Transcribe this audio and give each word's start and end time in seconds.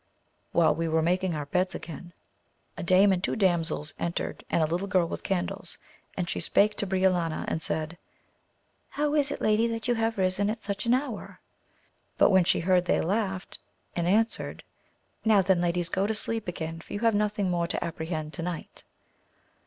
While 0.51 0.73
we 0.73 0.87
were 0.87 1.03
making 1.03 1.35
our 1.35 1.45
beds 1.45 1.75
again, 1.75 2.11
a 2.75 2.81
dame 2.81 3.11
and 3.11 3.23
two 3.23 3.35
damsels 3.35 3.93
entered 3.99 4.43
and 4.49 4.63
a 4.63 4.65
little 4.65 4.87
girl 4.87 5.05
with 5.07 5.21
candles, 5.21 5.77
and 6.17 6.27
she 6.27 6.39
spake 6.39 6.73
to 6.77 6.87
Briolania 6.87 7.45
and 7.47 7.61
said. 7.61 7.99
How 8.89 9.13
is 9.13 9.29
it 9.29 9.41
lady 9.41 9.67
that 9.67 9.87
you 9.87 9.93
have 9.93 10.17
risen 10.17 10.49
at 10.49 10.63
such 10.63 10.87
an 10.87 10.95
hour? 10.95 11.39
but 12.17 12.31
when 12.31 12.45
she 12.45 12.61
heard 12.61 12.85
they 12.85 12.99
laughed 12.99 13.59
and 13.95 14.07
answered, 14.07 14.63
Now 15.23 15.43
then 15.43 15.61
ladies 15.61 15.89
go 15.89 16.07
to 16.07 16.15
sleep 16.15 16.47
again, 16.47 16.81
for 16.81 16.93
you 16.93 17.01
have 17.01 17.13
nothing 17.13 17.51
more 17.51 17.67
to 17.67 17.83
apprehend 17.85 18.33
to 18.33 18.41
night. 18.41 18.81